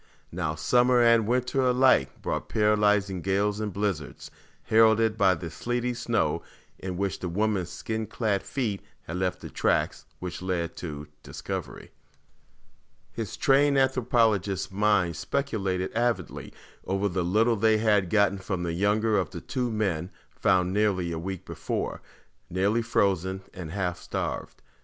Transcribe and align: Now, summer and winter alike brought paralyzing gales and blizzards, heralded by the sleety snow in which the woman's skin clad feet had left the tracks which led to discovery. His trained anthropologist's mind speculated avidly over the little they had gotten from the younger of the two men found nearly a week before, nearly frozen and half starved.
Now, 0.31 0.55
summer 0.55 0.99
and 0.99 1.27
winter 1.27 1.61
alike 1.61 2.23
brought 2.23 2.49
paralyzing 2.49 3.21
gales 3.21 3.59
and 3.59 3.71
blizzards, 3.71 4.31
heralded 4.63 5.15
by 5.15 5.35
the 5.35 5.51
sleety 5.51 5.93
snow 5.93 6.41
in 6.79 6.97
which 6.97 7.19
the 7.19 7.29
woman's 7.29 7.69
skin 7.69 8.07
clad 8.07 8.41
feet 8.41 8.81
had 9.03 9.17
left 9.17 9.41
the 9.41 9.49
tracks 9.51 10.07
which 10.17 10.41
led 10.41 10.75
to 10.77 11.05
discovery. 11.21 11.91
His 13.11 13.37
trained 13.37 13.77
anthropologist's 13.77 14.71
mind 14.71 15.17
speculated 15.17 15.93
avidly 15.93 16.51
over 16.83 17.07
the 17.07 17.23
little 17.23 17.55
they 17.55 17.77
had 17.77 18.09
gotten 18.09 18.39
from 18.39 18.63
the 18.63 18.73
younger 18.73 19.19
of 19.19 19.29
the 19.29 19.39
two 19.39 19.69
men 19.69 20.09
found 20.31 20.73
nearly 20.73 21.11
a 21.11 21.19
week 21.19 21.45
before, 21.45 22.01
nearly 22.49 22.81
frozen 22.81 23.43
and 23.53 23.69
half 23.69 23.99
starved. 23.99 24.63